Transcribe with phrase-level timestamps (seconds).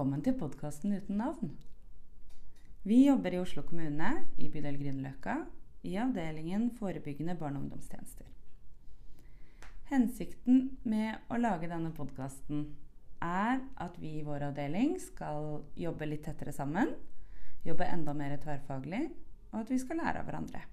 [0.00, 1.50] Velkommen til podkasten uten navn.
[2.88, 5.34] Vi jobber i Oslo kommune, i bydel Grünerløkka,
[5.84, 8.24] i avdelingen forebyggende barne- og ungdomstjenester.
[9.90, 12.62] Hensikten med å lage denne podkasten
[13.20, 16.94] er at vi i vår avdeling skal jobbe litt tettere sammen,
[17.68, 19.02] jobbe enda mer tverrfaglig,
[19.52, 20.64] og at vi skal lære av hverandre.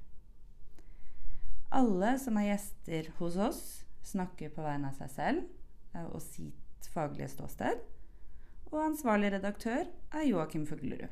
[1.76, 3.62] Alle som er gjester hos oss,
[4.08, 5.44] snakker på vegne av seg selv
[5.92, 7.84] eh, og sitt faglige ståsted
[8.72, 11.08] og ansvarlig redaktør er Joakim Fuglerud.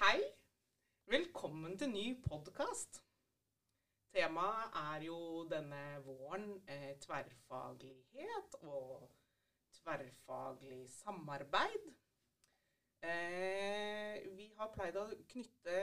[0.00, 0.20] Hei!
[1.06, 3.02] Velkommen til ny podkast.
[4.12, 5.18] Temaet er jo
[5.48, 9.10] denne våren eh, tverrfaglighet og
[9.76, 11.92] tverrfaglig samarbeid.
[13.02, 15.78] Eh, vi har pleid å knytte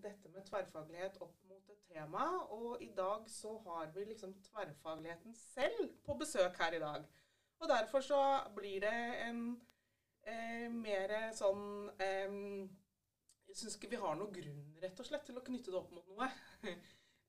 [0.00, 2.24] dette med tverrfaglighet opp mot et tema,
[2.56, 7.04] og i dag så har vi liksom tverrfagligheten selv på besøk her i dag.
[7.60, 8.20] Og derfor så
[8.56, 8.94] blir det
[9.26, 9.42] en
[10.24, 12.40] eh, mer sånn eh,
[13.46, 15.92] Jeg syns ikke vi har noen grunn, rett og slett, til å knytte det opp
[15.92, 16.30] mot noe.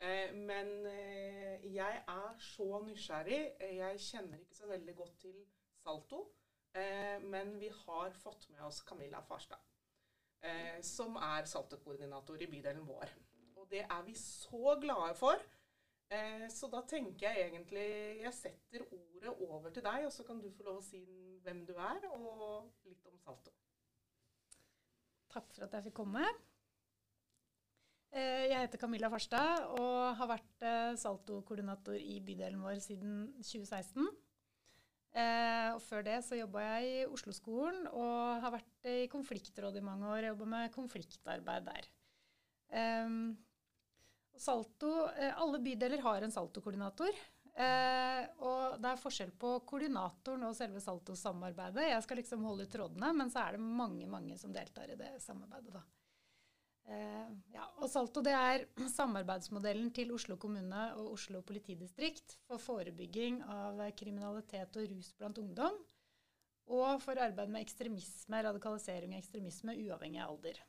[0.07, 3.43] eh, men eh, jeg er så nysgjerrig.
[3.83, 5.39] Jeg kjenner ikke så veldig godt til
[5.83, 6.29] Salto.
[6.77, 9.59] Eh, men vi har fått med oss Camilla Farstad,
[10.41, 13.13] eh, som er saltekoordinator i bydelen vår.
[13.57, 15.41] Og det er vi så glade for.
[16.13, 17.87] Eh, så da tenker jeg egentlig
[18.21, 21.01] Jeg setter ordet over til deg, og så kan du få lov å si
[21.43, 23.51] hvem du er, og litt om Salto.
[25.33, 26.23] Takk for at jeg fikk komme.
[28.17, 30.63] Jeg heter Camilla Farstad og har vært
[30.97, 34.07] Salto-koordinator i bydelen vår siden 2016.
[35.17, 39.85] Eh, og før det så jobba jeg i Oslo-skolen og har vært i konfliktråd i
[39.85, 40.29] mange år.
[40.29, 41.89] Jobba med konfliktarbeid der.
[42.69, 43.17] Eh,
[44.37, 47.17] Salto, eh, alle bydeler har en Salto-koordinator.
[47.57, 51.87] Eh, og det er forskjell på koordinatoren og selve Salto-samarbeidet.
[51.89, 54.99] Jeg skal liksom holde i trådene, men så er det mange, mange som deltar i
[54.99, 55.81] det samarbeidet, da.
[56.87, 63.41] Uh, ja, og Salto det er samarbeidsmodellen til Oslo kommune og Oslo politidistrikt for forebygging
[63.43, 65.75] av kriminalitet og rus blant ungdom.
[66.67, 70.59] Og for arbeid med ekstremisme, radikalisering og ekstremisme uavhengig av alder.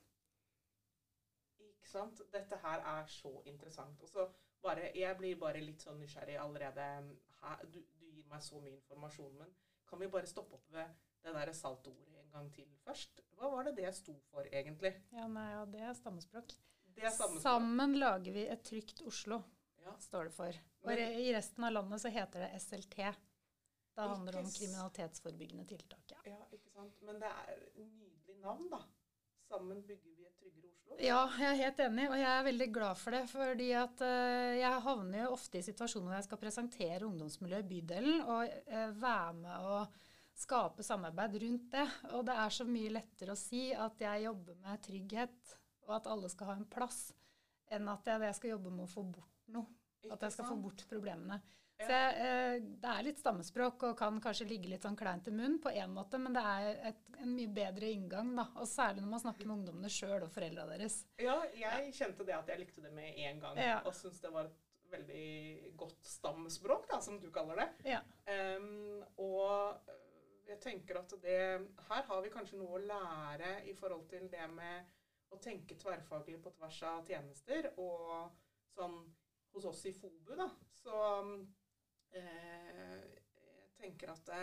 [1.62, 2.22] Ikke sant.
[2.34, 4.02] Dette her er så interessant.
[4.14, 6.86] Og bare, jeg blir bare litt sånn nysgjerrig allerede
[7.42, 7.64] her.
[7.70, 9.50] Du, du, gir meg så mye informasjon, men
[9.88, 13.22] kan vi bare stoppe opp ved det derre salto-ordet en gang til først?
[13.38, 14.92] Hva var det det sto for, egentlig?
[15.14, 16.52] Ja, nei, ja, det er stammespråk.
[16.94, 17.44] Det er stammespråk.
[17.44, 19.40] Sammen lager vi et trygt Oslo,
[19.84, 19.94] ja.
[20.02, 20.60] står det for.
[20.84, 22.98] Og Men, i resten av landet så heter det SLT.
[23.98, 26.04] Da handler det om kriminalitetsforebyggende tiltak.
[26.12, 26.20] Ja.
[26.34, 27.00] ja, ikke sant.
[27.06, 28.82] Men det er nydelig navn, da.
[29.48, 30.98] Sammen bygger vi et tryggere Oslo.
[31.02, 33.24] Ja, jeg er helt enig, og jeg er veldig glad for det.
[33.32, 37.72] fordi at uh, jeg havner jo ofte i situasjoner hvor jeg skal presentere ungdomsmiljøet i
[37.72, 39.98] bydelen og uh, være med og
[40.38, 41.86] skape samarbeid rundt det.
[42.14, 45.54] Og det er så mye lettere å si at jeg jobber med trygghet,
[45.88, 47.08] og at alle skal ha en plass,
[47.72, 49.68] enn at jeg, jeg skal jobbe med å få bort noe.
[50.08, 51.40] At jeg skal få bort problemene.
[51.78, 51.86] Ja.
[51.86, 55.34] Så jeg, eh, Det er litt stammespråk og kan kanskje ligge litt sånn kleint i
[55.34, 58.32] munnen på én måte, men det er et, en mye bedre inngang.
[58.34, 61.04] da, og Særlig når man snakker med ungdommene sjøl og foreldra deres.
[61.22, 63.78] Ja, jeg kjente det at jeg likte det med en gang, ja.
[63.84, 64.58] og syntes det var et
[64.90, 67.68] veldig godt stammespråk, da, som du kaller det.
[67.94, 68.02] Ja.
[68.26, 69.94] Um, og
[70.48, 71.40] jeg tenker at det
[71.88, 74.94] Her har vi kanskje noe å lære i forhold til det med
[75.34, 77.70] å tenke tverrfaglig på tvers av tjenester.
[77.76, 78.32] Og
[78.72, 78.98] sånn
[79.52, 80.48] hos oss i FOBU, da,
[80.82, 80.96] så
[82.16, 83.04] eh,
[83.68, 84.42] Jeg tenker at det,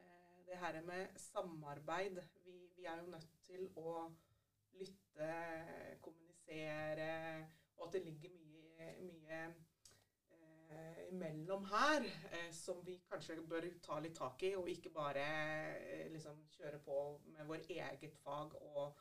[0.00, 3.94] eh, det her med samarbeid vi, vi, er jo nødt til å
[4.76, 5.30] lytte,
[6.04, 7.12] kommunisere,
[7.76, 9.40] og at det ligger mye, mye
[11.10, 15.24] imellom her eh, som vi kanskje bør ta litt tak i, og ikke bare
[15.78, 17.00] eh, liksom kjøre på
[17.34, 18.98] med vår eget fag og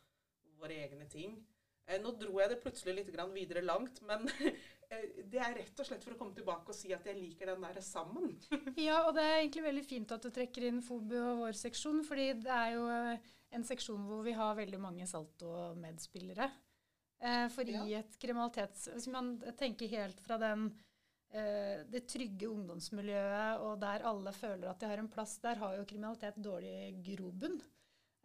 [0.62, 1.38] våre egne ting.
[1.86, 4.26] Eh, nå dro jeg det plutselig litt videre langt, men
[4.90, 7.52] eh, det er rett og slett for å komme tilbake og si at jeg liker
[7.54, 8.34] den der sammen.
[8.88, 12.04] ja, og det er egentlig veldig fint at du trekker inn FOBU og vår seksjon,
[12.08, 16.52] fordi det er jo eh, en seksjon hvor vi har veldig mange Salto-medspillere.
[17.56, 18.90] For i et kriminalitets...
[18.92, 20.85] Hvis man tenker helt fra den Eh,
[21.92, 25.88] det trygge ungdomsmiljøet og der alle føler at de har en plass, der har jo
[25.90, 27.58] kriminalitet dårlig grobunn.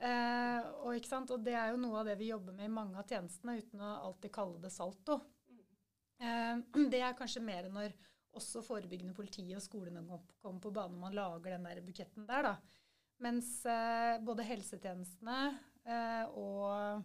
[0.00, 3.08] Eh, og, og, det er jo noe av det vi jobber med i mange av
[3.08, 5.18] tjenestene, uten å alltid kalle det salto.
[6.20, 6.54] Eh,
[6.92, 7.96] det er kanskje mer når
[8.40, 10.04] også forebyggende politi og skolene
[10.40, 12.48] kommer på banen man lager den der buketten der.
[12.48, 12.54] da.
[13.20, 15.40] Mens eh, både helsetjenestene
[15.84, 17.02] eh, og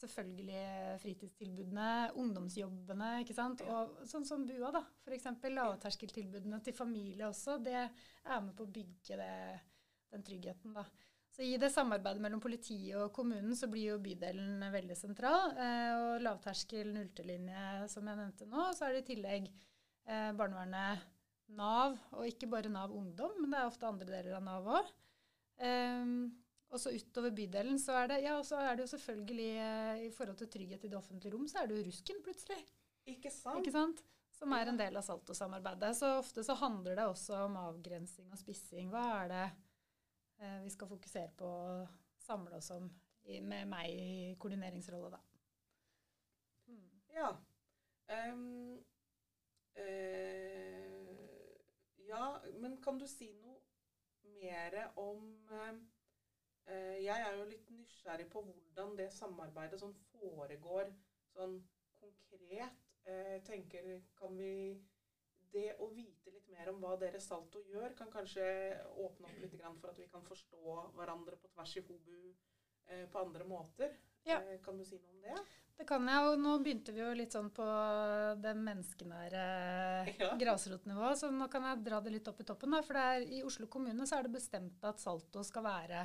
[0.00, 1.90] selvfølgelig fritidstilbudene,
[2.20, 3.64] ungdomsjobbene, ikke sant.
[3.66, 4.84] Og sånn som BUA, da.
[5.04, 5.28] F.eks.
[5.54, 7.58] lavterskeltilbudene til familie også.
[7.62, 9.36] Det er med på å bygge det,
[10.14, 10.86] den tryggheten, da.
[11.38, 15.52] Så i det samarbeidet mellom politiet og kommunen så blir jo bydelen veldig sentral.
[15.54, 18.64] Eh, og lavterskel nulltelinje, som jeg nevnte nå.
[18.74, 21.06] Så er det i tillegg eh, barnevernet,
[21.56, 24.90] Nav, og ikke bare Nav ungdom, men det er ofte andre deler av Nav òg.
[25.64, 26.10] Um,
[26.68, 30.02] og så utover bydelen så er det ja, og så er det jo selvfølgelig eh,
[30.08, 32.60] i forhold til trygghet i det offentlige rom, så er det jo rusken plutselig.
[33.08, 33.62] Ikke sant?
[33.62, 34.02] Ikke sant?
[34.38, 35.96] Som er en del av Salto-samarbeidet.
[35.96, 38.92] Så ofte så handler det også om avgrensing og spissing.
[38.92, 39.46] Hva er det
[40.44, 41.86] eh, vi skal fokusere på å
[42.22, 42.86] samle oss om
[43.24, 45.20] i, med meg i koordineringsrolle, da.
[46.68, 46.88] Mm.
[47.16, 47.32] Ja.
[48.08, 48.78] Um,
[49.76, 51.08] uh,
[52.08, 52.22] ja,
[52.60, 53.58] men kan du si noe
[54.38, 55.74] mer om eh,
[56.68, 60.90] Jeg er jo litt nysgjerrig på hvordan det samarbeidet sånn foregår
[61.32, 61.58] sånn
[61.98, 62.84] konkret.
[63.08, 64.52] Eh, jeg tenker, kan vi
[65.48, 68.42] Det å vite litt mer om hva dere Salto gjør, kan kanskje
[69.00, 72.34] åpne opp litt for at vi kan forstå hverandre på tvers i Hobu
[72.86, 73.94] eh, på andre måter.
[74.28, 74.42] Ja.
[74.42, 75.38] Eh, kan du si noe om det?
[75.78, 77.64] Det kan jeg, og nå begynte vi jo litt sånn på
[78.44, 79.42] det menneskenære
[80.20, 80.34] Ja.
[80.36, 82.76] grasrotnivået, så nå kan jeg dra det litt opp i toppen.
[82.76, 86.04] Da, for det er, i Oslo kommune så er det bestemt at Salto skal være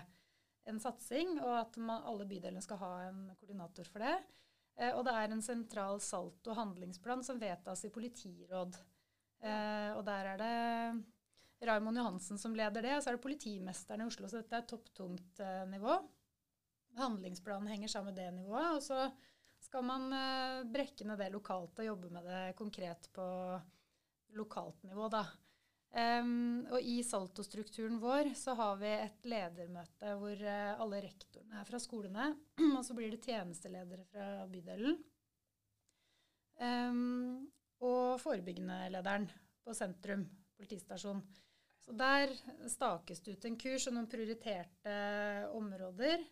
[0.69, 4.15] en satsing, og at man, alle bydelene skal ha en koordinator for det.
[4.79, 8.79] Eh, og det er en sentral Salto-handlingsplan som vedtas i politiråd.
[9.43, 14.03] Eh, og der er det Raymond Johansen som leder det, og så er det politimesteren
[14.03, 15.99] i Oslo, så dette er topptungt eh, nivå.
[16.97, 18.77] Handlingsplanen henger sammen med det nivået.
[18.77, 19.07] Og så
[19.63, 23.25] skal man eh, brekke ned det lokalt og jobbe med det konkret på
[24.37, 25.23] lokalt nivå, da.
[25.93, 31.67] Em, og i Salto-strukturen vår så har vi et ledermøte hvor uh, alle rektorene er
[31.69, 32.31] fra skolene,
[32.77, 34.97] og så blir det tjenesteledere fra bydelen.
[36.57, 37.45] Um,
[37.83, 39.27] og forebyggende-lederen
[39.63, 40.25] på sentrum
[40.57, 41.21] politistasjon.
[41.83, 42.31] Så der
[42.71, 44.97] stakes det ut en kurs og noen prioriterte
[45.53, 46.23] områder.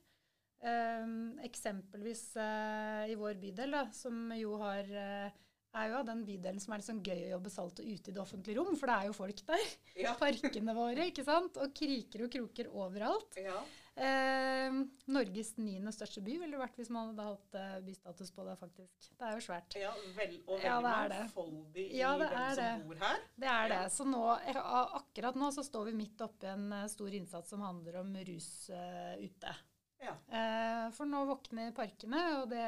[0.62, 5.40] Um, eksempelvis uh, i vår bydel, da, som jo har eh,
[5.75, 8.21] er jo av den bydelen som er liksom gøy å jobbe salto ute i det
[8.21, 9.68] offentlige rom, for det er jo folk der.
[9.95, 10.15] Ja.
[10.21, 11.59] Parkene våre, ikke sant?
[11.63, 13.38] Og kriker og kroker overalt.
[13.39, 13.62] ja.
[14.01, 14.71] Eh,
[15.12, 18.53] Norges niende største by ville det vært hvis man hadde hatt eh, bystatus på det,
[18.57, 19.09] faktisk.
[19.19, 19.75] Det er jo svært.
[19.77, 22.69] Ja, vel, og veldig Ja, mangfoldig i Ja, hvem som det.
[22.88, 23.25] bor her.
[23.44, 23.81] Det er det.
[23.91, 24.62] Så nå, eh,
[25.01, 28.47] akkurat nå så står vi midt oppi en eh, stor innsats som handler om rus
[28.71, 29.53] uh, ute.
[30.01, 30.15] Ja.
[30.39, 32.63] Eh, for nå våkner parkene, og det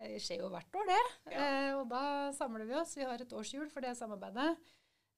[0.00, 1.00] eh, skjer jo hvert år, det.
[1.32, 1.46] Ja.
[1.46, 2.02] Eh, og da
[2.36, 2.96] samler vi oss.
[2.98, 4.54] Vi har et årshjul for det samarbeidet.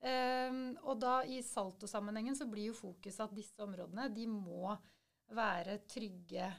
[0.02, 4.74] Eh, og da i Salto-sammenhengen så blir jo fokuset at disse områdene de må
[5.32, 6.50] være trygge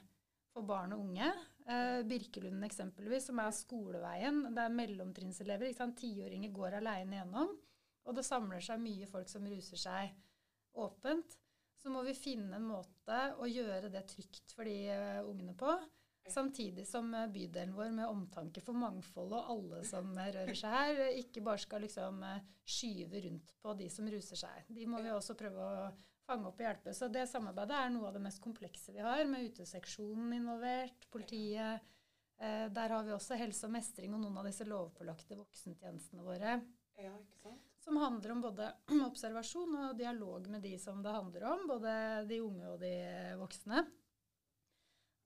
[0.54, 1.28] for barn og unge.
[1.68, 4.42] Eh, Birkelunden eksempelvis, som er skoleveien.
[4.54, 5.70] Det er mellomtrinnselever.
[5.70, 5.98] ikke sant?
[6.00, 7.54] Tiåringer går alene gjennom.
[8.04, 10.14] Og det samler seg mye folk som ruser seg
[10.80, 11.36] åpent.
[11.80, 14.88] Så må vi finne en måte å gjøre det trygt for de
[15.24, 15.72] ungene på.
[16.30, 20.72] Samtidig som eh, bydelen vår med omtanke for mangfold og alle som eh, rører seg
[20.72, 22.22] her, eh, ikke bare skal liksom
[22.64, 24.68] skyve rundt på de som ruser seg.
[24.72, 25.88] De må vi også prøve å
[26.24, 26.94] fange opp og hjelpe.
[26.96, 31.84] Så det samarbeidet er noe av det mest komplekse vi har, med uteseksjonen involvert, politiet.
[32.40, 36.56] Eh, der har vi også helse og mestring og noen av disse lovpålagte voksentjenestene våre.
[36.98, 37.60] ja, ikke sant?
[37.84, 38.70] Som handler om både
[39.10, 41.92] observasjon og dialog med de som det handler om, både
[42.30, 42.94] de unge og de
[43.42, 43.84] voksne.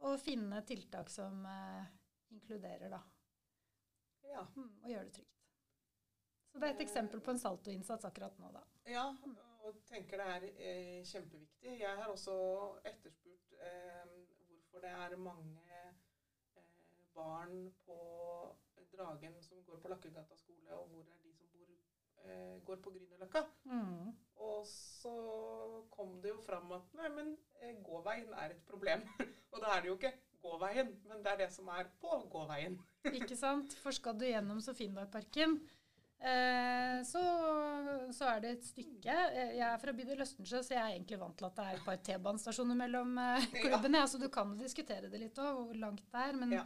[0.07, 1.89] Og finne tiltak som eh,
[2.35, 3.01] inkluderer, da.
[4.29, 4.45] Ja.
[4.55, 5.35] Mm, og gjøre det trygt.
[6.49, 8.63] Så det er et eksempel på en saltoinnsats akkurat nå, da.
[8.89, 9.05] ja,
[9.67, 11.75] og tenker det er eh, kjempeviktig.
[11.81, 12.37] Jeg har også
[12.89, 14.15] etterspurt eh,
[14.49, 16.63] hvorfor det er mange eh,
[17.15, 17.99] barn på
[18.93, 21.28] Dragen som går på Lakkegata skole, og hvor er de
[22.25, 23.45] eh, går på Grünerløkka.
[23.71, 24.15] Mm.
[24.49, 25.13] Og så
[25.95, 27.33] kom det jo fram at nei, men
[27.63, 29.03] eh, gåveien er et problem.
[29.53, 32.77] og da er det jo ikke gåveien, men det er det som er på gåveien.
[33.19, 33.75] Ikke sant?
[33.83, 35.57] For skal du gjennom Sofienbergparken,
[36.23, 37.23] eh, så,
[38.15, 39.17] så er det et stykke.
[39.33, 41.81] Eh, Jeg er fra bydel Østensjø, så jeg er egentlig vant til at det er
[41.81, 44.05] et par T-banestasjoner mellom eh, klubbene.
[44.05, 44.07] Ja.
[44.15, 46.39] så du kan jo diskutere det litt òg, hvor langt det er.
[46.45, 46.65] Men, Ja.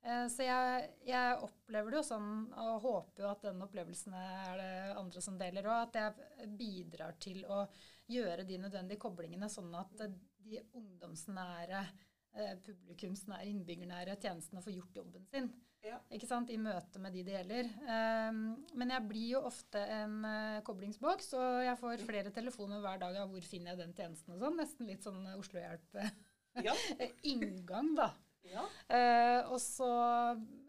[0.01, 4.53] Eh, så jeg, jeg opplever det jo sånn, og håper jo at den opplevelsen er
[4.57, 7.65] det andre som deler òg, at jeg bidrar til å
[8.11, 10.07] gjøre de nødvendige koblingene, sånn at
[10.41, 11.83] de ungdomsnære,
[12.65, 15.47] publikumsnære, innbyggernære tjenestene får gjort jobben sin
[15.83, 15.97] Ja.
[16.13, 17.65] ikke sant, i møte med de det gjelder.
[18.29, 18.41] Um,
[18.77, 23.15] men jeg blir jo ofte en uh, koblingsboks, og jeg får flere telefoner hver dag
[23.23, 24.57] av hvor finner jeg den tjenesten og sånn.
[24.61, 25.33] Nesten litt sånn Ja.
[25.41, 28.09] Oslohjelp-inngang, da.
[28.43, 28.63] ja.
[29.50, 29.89] Og så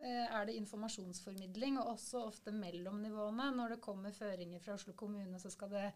[0.03, 3.51] er det informasjonsformidling, og også ofte mellom nivåene.
[3.57, 5.93] Når det kommer føringer fra Oslo kommune, så skal det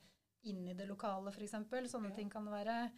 [0.46, 1.52] inn i det lokale, f.eks.
[1.90, 2.14] Sånne Ja.
[2.14, 2.90] ting kan det være.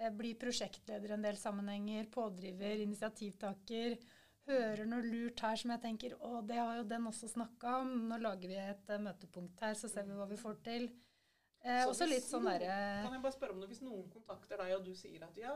[0.00, 2.08] Eh, Bli prosjektleder en del sammenhenger.
[2.14, 3.98] Pådriver, initiativtaker.
[4.50, 7.92] Hører noe lurt her som jeg tenker å, det har jo den også snakka om.
[8.10, 10.88] Nå lager vi et eh, møtepunkt her, så ser vi hva vi får til.
[11.60, 12.62] Eh, Så også litt sånn der...
[12.64, 15.36] derre Kan jeg bare spørre om det, Hvis noen kontakter deg, og du sier at
[15.38, 15.52] ja,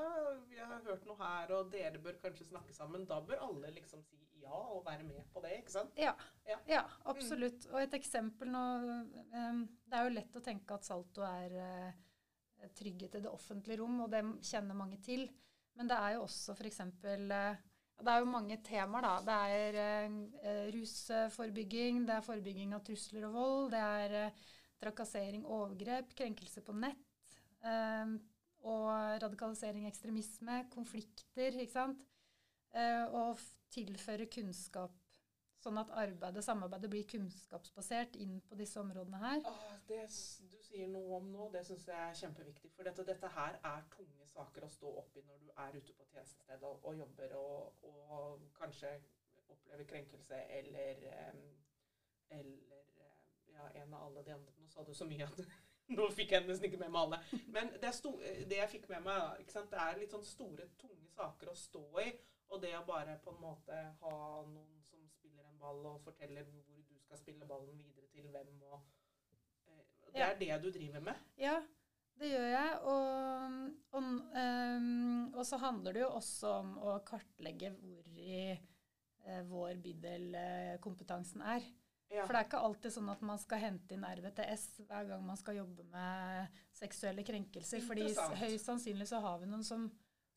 [0.50, 4.04] vi har hørt noe her, og dere bør kanskje snakke sammen, da bør alle liksom
[4.04, 5.96] si ja og være med på det, ikke sant?
[5.96, 6.12] Ja,
[6.44, 6.58] Ja.
[6.68, 7.64] ja absolutt.
[7.72, 8.64] Og et eksempel nå
[9.32, 11.56] eh, Det er jo lett å tenke at Salto er
[12.76, 15.26] trygghet i det offentlige rom, og det kjenner mange til.
[15.74, 16.80] Men det er jo også f.eks.
[17.02, 19.14] Det er jo mange temaer, da.
[19.26, 19.78] Det er
[20.42, 24.44] eh, rusforebygging, det er forebygging av trusler og vold, det er eh,
[24.82, 27.04] trakassering, overgrep, krenkelse på nett.
[27.64, 28.16] eh,
[28.64, 28.88] og
[29.20, 32.04] radikalisering, ekstremisme, konflikter, ikke sant.
[32.72, 33.38] Eh, og
[33.74, 34.94] tilføre kunnskap,
[35.60, 39.44] sånn at arbeidet, samarbeidet blir kunnskapsbasert inn på disse områdene her.
[39.50, 40.08] Åh, det er
[40.74, 42.70] sier noe om nå, det syns jeg er kjempeviktig.
[42.74, 45.94] For dette, dette her er tunge saker å stå opp i når du er ute
[45.94, 48.96] på tjenestestedet og, og jobber og, og kanskje
[49.54, 51.04] opplever krenkelse eller
[52.34, 52.82] Eller
[53.54, 54.52] ja, en av alle de andre.
[54.58, 55.40] Nå sa du så mye at
[55.96, 57.42] nå fikk jeg nesten ikke med meg alle.
[57.54, 61.52] Men det, sto, det jeg fikk med meg, det er litt sånn store, tunge saker
[61.52, 62.08] å stå i.
[62.50, 64.16] Og det å bare på en måte ha
[64.48, 68.56] noen som spiller en ball og forteller hvor du skal spille ballen videre til hvem
[68.72, 69.03] og
[70.14, 70.30] Det Ja.
[70.30, 71.22] er det du driver med?
[71.42, 71.56] Ja,
[72.20, 72.74] det gjør jeg.
[72.86, 73.54] Og,
[73.98, 79.80] og, um, og så handler det jo også om å kartlegge hvor i uh, vår
[79.82, 81.66] bydel uh, kompetansen er.
[82.12, 82.22] Ja.
[82.28, 85.38] For det er ikke alltid sånn at man skal hente inn RVTS hver gang man
[85.40, 87.82] skal jobbe med seksuelle krenkelser.
[87.82, 89.88] fordi høyst sannsynlig så har vi noen som,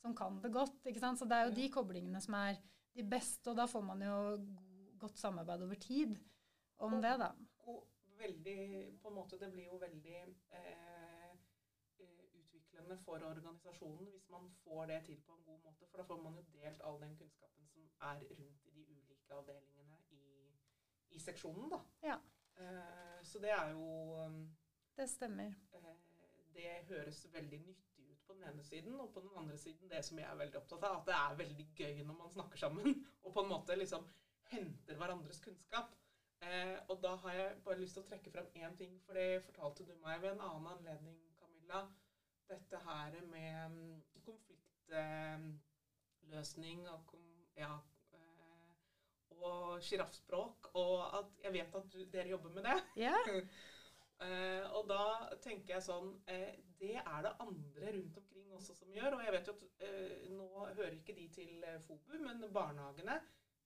[0.01, 0.79] som kan det godt.
[0.89, 1.21] ikke sant?
[1.21, 2.57] Så det er jo de koblingene som er
[2.97, 4.17] de beste, og da får man jo
[4.97, 6.15] godt samarbeid over tid
[6.81, 7.29] om det, da.
[8.17, 10.15] Veldig, på en måte, Det blir jo veldig
[10.51, 11.31] eh,
[11.99, 15.85] eh, utviklende for organisasjonen hvis man får det til på en god måte.
[15.91, 19.33] For da får man jo delt all den kunnskapen som er rundt i de ulike
[19.37, 20.23] avdelingene i,
[21.09, 21.69] i seksjonen.
[21.73, 21.81] da.
[22.03, 22.17] Ja.
[22.57, 23.85] Eh, så det er jo
[24.97, 25.93] Det stemmer.
[25.93, 29.89] eh, Det høres veldig nyttig ut på den ene siden, og på den andre siden
[29.89, 32.57] det som jeg er veldig opptatt av, at det er veldig gøy når man snakker
[32.57, 32.87] sammen
[33.23, 34.07] og på en måte liksom
[34.51, 35.93] henter hverandres kunnskap.
[36.41, 39.45] Eh, og da har jeg bare lyst til å trekke frem én ting, for det
[39.45, 41.79] fortalte du meg ved en annen anledning, Camilla.
[42.47, 46.99] Dette her med mm, konfliktløsning og
[47.57, 47.73] ja,
[48.13, 48.69] eh,
[49.37, 52.79] og sjiraffspråk, og at jeg vet at du, dere jobber med det.
[53.07, 53.25] Yeah.
[54.17, 58.89] Eh, og da tenker jeg sånn eh, Det er det andre rundt omkring også som
[58.89, 59.13] gjør.
[59.13, 63.19] Og jeg vet jo at eh, nå hører ikke de til eh, FOBU, men barnehagene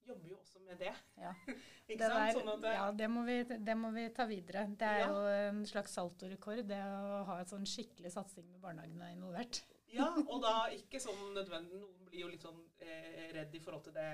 [0.08, 0.94] jobber jo også med det.
[1.18, 1.34] Ja.
[1.92, 2.38] Det, sant?
[2.38, 4.62] Sånn det, ja, det, må vi, det må vi ta videre.
[4.80, 5.08] Det er Ja.
[5.12, 9.60] jo en slags saltorekord, det å ha et sånn skikkelig satsing med barnehagene involvert.
[9.98, 13.84] ja, og da ikke sånn nødvendig Noen blir jo litt sånn eh, redd i forhold
[13.90, 14.08] til det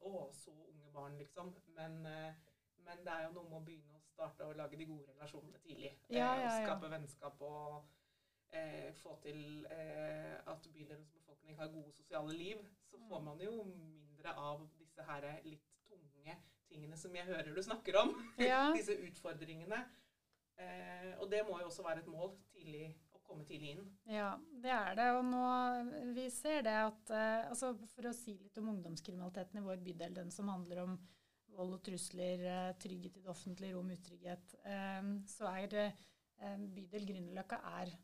[0.00, 1.52] Å, så unge barn, liksom.
[1.76, 2.32] Men, eh,
[2.86, 5.60] men det er jo noe med å begynne å starte å lage de gode relasjonene
[5.60, 5.92] tidlig.
[6.08, 7.82] Ja, Eh, ja, og skape vennskap og
[8.56, 12.64] eh, få til eh, at bydelens befolkning har gode sosiale liv.
[12.88, 13.24] Så får Mm.
[13.28, 16.36] man jo mindre av disse her litt tunge
[16.68, 18.12] tingene som jeg hører du snakker om.
[18.50, 18.66] Ja.
[18.76, 19.80] disse utfordringene.
[20.60, 23.86] Eh, og det må jo også være et mål tidlig, å komme tidlig inn.
[24.12, 25.08] Ja, det er det.
[25.16, 29.64] Og nå vi ser det at eh, altså For å si litt om ungdomskriminaliteten i
[29.64, 30.96] vår bydel, den som handler om
[31.56, 36.56] vold og trusler, eh, trygghet i det offentlige rom, utrygghet, eh, så er det eh,
[36.76, 37.96] bydel Grünerløkka er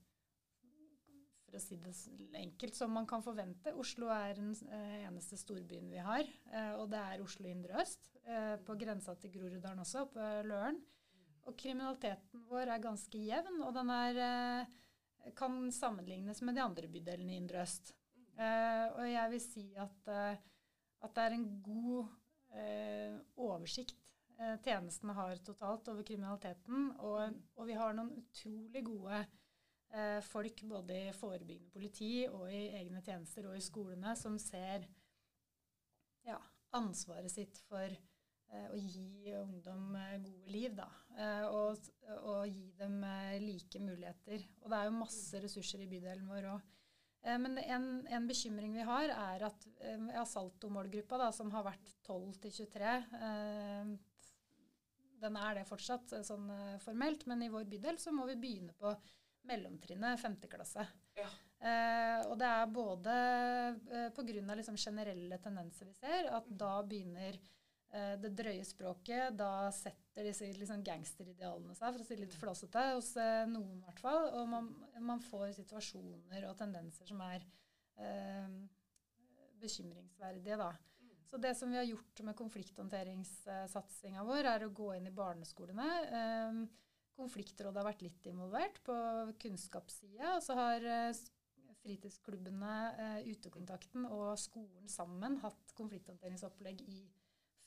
[1.58, 1.92] å si det
[2.38, 3.74] enkelt, som man kan forvente.
[3.78, 8.10] Oslo er den eh, eneste storbyen vi har, eh, og det er Oslo indre øst.
[8.24, 10.80] Eh, på grensa til Groruddalen også, på Løren.
[11.48, 14.68] Og kriminaliteten vår er ganske jevn, og den er
[15.36, 17.90] kan sammenlignes med de andre bydelene i Indre Øst.
[18.38, 22.12] Og jeg vil si at, at det er en god
[23.36, 24.12] oversikt
[24.64, 26.92] tjenestene har totalt over kriminaliteten.
[27.04, 29.24] Og, og vi har noen utrolig gode
[30.28, 34.84] folk både i forebyggende politi og i egne tjenester og i skolene som ser
[36.28, 36.38] ja,
[36.76, 40.88] ansvaret sitt for eh, å gi ungdom eh, gode liv, da.
[41.18, 44.44] Eh, og, og gi dem eh, like muligheter.
[44.62, 46.74] Og det er jo masse ressurser i bydelen vår òg.
[47.28, 52.36] Men en, en bekymring vi har, er at eh, ja, Salto-målgruppa, som har vært 12
[52.44, 53.90] til 23 eh,
[55.18, 58.38] Den er det fortsatt eh, sånn eh, formelt, men i vår bydel så må vi
[58.38, 58.94] begynne på
[59.48, 60.84] mellomtrinnet, femte klasse.
[61.18, 61.28] Ja.
[61.58, 63.14] Eh, og det er både
[63.90, 64.54] eh, pga.
[64.60, 69.34] Liksom generelle tendenser vi ser, at da begynner eh, det drøye språket.
[69.38, 73.86] Da setter disse liksom, gangsteridealene seg, for å si litt flåsete, hos eh, noen i
[73.86, 74.28] hvert fall.
[74.38, 77.46] Og man, man får situasjoner og tendenser som er
[77.98, 78.52] eh,
[79.58, 80.72] bekymringsverdige, da.
[81.28, 85.88] Så det som vi har gjort med konflikthåndteringssatsinga vår, er å gå inn i barneskolene.
[86.08, 86.86] Eh,
[87.18, 88.96] konfliktrådet har vært litt involvert på
[89.42, 90.36] kunnskapssida.
[90.36, 91.24] Og så har eh,
[91.82, 97.02] fritidsklubbene, eh, utekontakten og skolen sammen hatt konflikthåndteringsopplegg i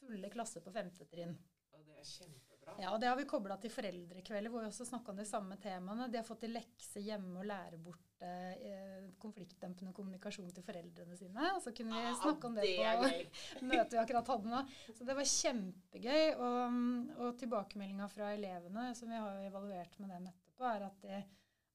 [0.01, 1.37] fulle klasser på femte trinn.
[1.75, 2.50] Og det er kjempebra.
[2.79, 5.57] Ja, og det har vi kobla til foreldrekvelder, hvor vi også snakka om de samme
[5.61, 6.07] temaene.
[6.13, 11.49] De har fått til lekse hjemme og lære bort eh, konfliktdempende kommunikasjon til foreldrene sine.
[11.55, 13.27] Og så kunne vi Ah, snakke om det, det
[13.59, 14.61] på møtet vi akkurat hadde nå.
[14.97, 16.23] Så det var kjempegøy.
[16.37, 16.79] Og,
[17.25, 21.21] og tilbakemeldinga fra elevene, som vi har evaluert med dem etterpå, er at de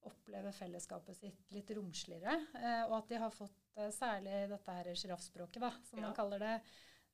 [0.06, 2.36] opplever fellesskapet sitt litt romsligere.
[2.54, 6.06] Eh, og at de har fått eh, særlig dette her sjiraffspråket, som Ja.
[6.06, 6.54] man kaller det,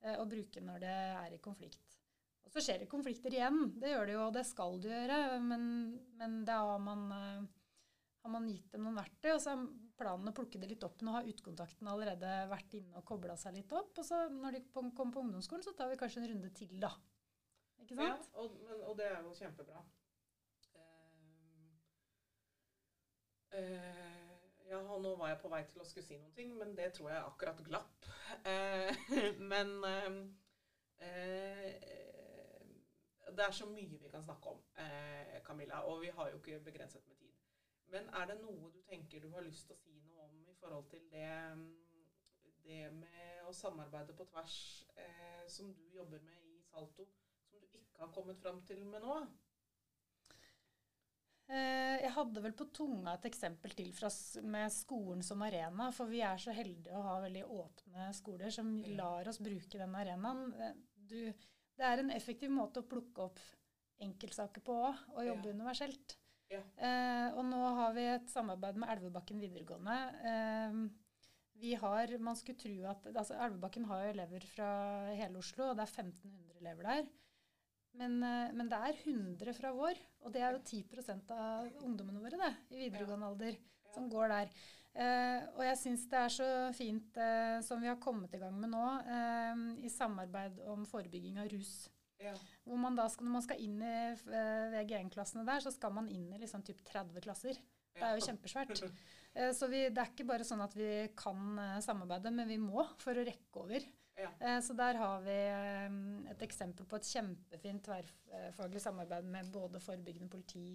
[0.05, 1.92] eh, å bruke når det er i konflikt.
[2.53, 3.63] Så skjer det konflikter igjen.
[3.81, 5.21] Det gjør det jo, og det skal det gjøre.
[5.41, 5.63] Men,
[6.21, 7.47] men da har man, eh,
[8.25, 9.63] har man gitt dem noen verktøy, og så er
[10.03, 11.01] planen å plukke det litt opp.
[11.05, 13.97] Nå har utkontakten allerede vært inne og kobla seg litt opp.
[13.97, 16.93] Og så når de kommer på ungdomsskolen, så tar vi kanskje en runde til, da.
[17.83, 18.29] Ikke Ja, sant?
[18.39, 19.81] og, men, og det er jo kjempebra.
[20.77, 21.73] Uh,
[23.57, 24.23] uh,
[24.73, 26.93] ja, og nå var jeg på vei til å skulle si noen ting, men det
[26.97, 28.07] tror jeg akkurat glapp.
[28.49, 29.03] Eh,
[29.53, 30.15] men eh,
[31.09, 32.12] eh,
[33.37, 36.61] det er så mye vi kan snakke om, eh, Camilla, og vi har jo ikke
[36.65, 37.33] begrenset med tid.
[37.93, 40.55] Men er det noe du tenker du har lyst til å si noe om i
[40.61, 41.29] forhold til det,
[42.65, 44.57] det med å samarbeide på tvers
[44.97, 47.09] eh, som du jobber med i Salto,
[47.51, 49.17] som du ikke har kommet fram til med nå?
[51.53, 54.09] Eh, Jeg hadde vel på tunga et eksempel til fra,
[54.43, 55.91] med skolen som arena.
[55.93, 59.95] For vi er så heldige å ha veldig åpne skoler som lar oss bruke den
[59.99, 60.55] arenaen.
[60.55, 60.75] Eh,
[61.13, 61.33] Du,
[61.79, 63.41] det er en effektiv måte å plukke opp
[64.03, 65.55] enkeltsaker på òg, og jobbe Ja.
[65.55, 66.17] universelt.
[66.51, 66.61] Ja.
[66.77, 69.97] Eh, og nå har vi et samarbeid med Elvebakken videregående.
[70.25, 70.77] Eh,
[71.63, 74.69] vi har, man skulle tro at, altså Elvebakken har jo elever fra
[75.15, 77.07] hele Oslo, og det er 1500 elever der.
[77.95, 82.21] Men, eh, men det er 100 fra vår, og det er jo 10 av ungdommene
[82.21, 83.82] våre det, i videregående alder Ja.
[83.95, 84.53] Som går der.
[84.93, 88.59] Eh, og jeg syns det er så fint eh, som vi har kommet i gang
[88.61, 91.89] med nå, eh, i samarbeid om forebygging av rus.
[92.23, 92.35] Ja.
[92.69, 96.11] Hvor man da skal, Når man skal inn i eh, VG1-klassene der, så skal man
[96.13, 97.57] inn i liksom typ 30 klasser.
[97.97, 98.85] Det er jo kjempesvært.
[99.33, 102.83] Eh, Så vi, det er ikke bare sånn at vi kan samarbeide, men vi må
[103.01, 103.87] for å rekke over.
[104.21, 104.29] Ja.
[104.45, 105.95] Eh, Så der har vi eh,
[106.35, 110.67] et eksempel på et kjempefint tverrfaglig samarbeid med både forebyggende politi,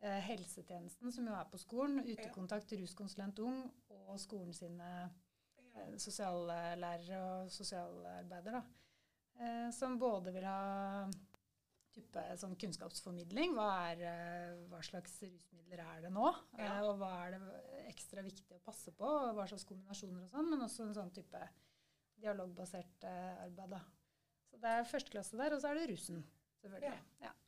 [0.00, 3.62] helsetjenesten, som jo er på skolen, utekontakt, ruskonsulent ung,
[4.06, 4.88] og skolen sine
[5.76, 5.82] Ja.
[5.82, 8.62] eh, sosiallærere og sosialarbeidere.
[9.38, 11.08] Eh, som både vil ha
[11.92, 13.54] type sånn kunnskapsformidling.
[13.56, 16.34] Hva, er, eh, hva slags rusmidler er det nå?
[16.58, 16.78] Ja.
[16.78, 19.04] Eh, og hva er det ekstra viktig å passe på?
[19.04, 20.50] og Hva slags kombinasjoner og sånn.
[20.50, 21.48] Men også en sånn type
[22.20, 23.70] dialogbasert eh, arbeid.
[23.70, 23.80] da.
[24.50, 26.22] Så det er førsteklasse der, og så er det russen,
[26.62, 26.98] selvfølgelig.
[27.20, 27.32] Ja.
[27.32, 27.45] Ikke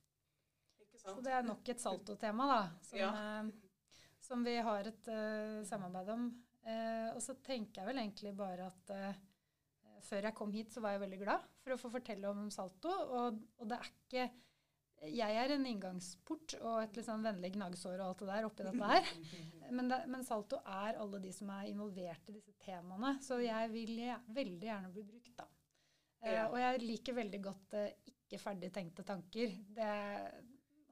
[0.98, 3.10] Så det er nok et saltotema, da, som, Ja.
[3.22, 3.50] eh,
[4.28, 6.28] som vi har et uh, samarbeid om.
[6.66, 9.20] Uh, og så tenker jeg vel egentlig bare at uh,
[10.04, 12.90] før jeg kom hit, så var jeg veldig glad for å få fortelle om salto.
[12.90, 14.28] Og, og det er ikke
[15.14, 18.64] Jeg er en inngangsport og et litt sånn vennlig gnagsår og alt det der oppi
[18.66, 19.10] dette her.
[19.76, 23.18] Men, det, men salto er alle de som er involvert i disse temaene.
[23.22, 23.98] Så jeg vil
[24.32, 25.44] veldig gjerne bli brukt, da.
[26.24, 26.48] Ja.
[26.48, 29.52] og jeg liker veldig godt uh, ikke ferdig tenkte tanker.
[29.76, 29.92] Det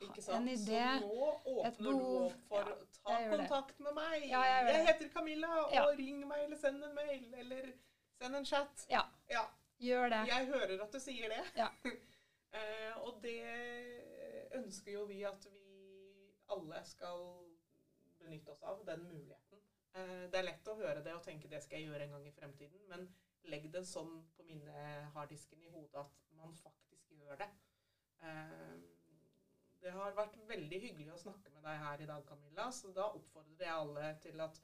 [0.00, 0.36] Ikke sant?
[0.42, 0.80] en idé.
[1.00, 2.74] Så nå åpner du opp for Ja,
[3.06, 4.26] ta kontakt med meg.
[4.28, 5.84] Ja, jeg jeg, heter Camilla, og Ja.
[5.96, 7.72] ring meg eller send en mail eller
[8.20, 8.86] send en chat.
[8.90, 9.44] Ja, Ja,
[9.80, 10.26] gjør det.
[10.28, 11.44] jeg hører at du sier det.
[11.56, 11.68] Ja.
[12.56, 13.42] Eh, og det
[14.56, 17.18] ønsker jo vi at vi alle skal
[18.18, 19.60] benytte oss av, den muligheten.
[19.92, 22.26] Eh, det er lett å høre det og tenke det skal jeg gjøre en gang
[22.26, 23.08] i fremtiden, men
[23.50, 27.50] legg det sånn på minneharddisken i hodet at man faktisk gjør det.
[28.22, 28.78] Eh,
[29.86, 33.06] det har vært veldig hyggelig å snakke med deg her i dag, Camilla, så da
[33.14, 34.58] oppfordrer jeg alle til at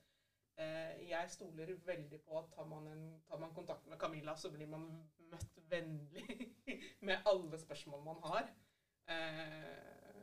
[0.59, 4.51] eh, jeg stoler veldig på at tar man, en, tar man kontakt med Camilla, så
[4.51, 4.89] blir man
[5.31, 6.49] møtt vennlig
[7.07, 8.51] med alle spørsmål man har.
[9.15, 10.19] Eh,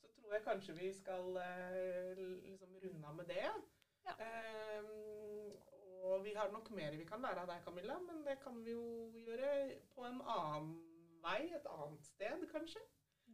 [0.00, 3.44] så tror jeg kanskje vi skal eh, liksom runde av med det.
[3.44, 4.16] Ja.
[4.16, 4.92] Eh,
[6.06, 8.72] og vi har nok mer vi kan lære av deg, Camilla, men det kan vi
[8.72, 9.56] jo gjøre
[9.92, 10.76] på en annen
[11.20, 12.80] vei, et annet sted kanskje.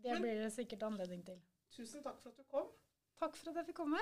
[0.02, 1.40] Det Men- blir det sikkert anledning til.
[1.70, 2.66] Tusen takk for at du kom.
[3.18, 3.98] Takk for at jeg fikk komme.